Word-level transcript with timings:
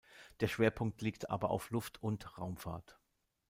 Der 0.39 0.47
Schwerpunkt 0.47 1.03
liegt 1.03 1.29
aber 1.29 1.51
auf 1.51 1.69
Luft- 1.69 2.01
und 2.01 2.39
Raumfahrt. 2.39 2.97